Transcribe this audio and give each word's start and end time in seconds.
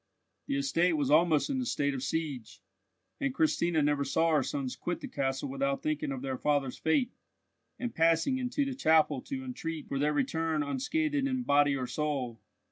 The 0.47 0.55
estate 0.57 0.93
was 0.93 1.11
almost 1.11 1.47
in 1.51 1.61
a 1.61 1.65
state 1.67 1.93
of 1.93 2.01
siege, 2.01 2.59
and 3.19 3.31
Christina 3.35 3.83
never 3.83 4.03
saw 4.03 4.31
her 4.33 4.41
sons 4.41 4.75
quit 4.75 4.99
the 4.99 5.07
castle 5.07 5.47
without 5.47 5.83
thinking 5.83 6.11
of 6.11 6.23
their 6.23 6.39
father's 6.39 6.79
fate, 6.79 7.11
and 7.77 7.93
passing 7.93 8.39
into 8.39 8.65
the 8.65 8.73
chapel 8.73 9.21
to 9.21 9.43
entreat 9.43 9.87
for 9.87 9.99
their 9.99 10.11
return 10.13 10.63
unscathed 10.63 11.13
in 11.13 11.43
body 11.43 11.75
or 11.75 11.85
soul. 11.85 12.41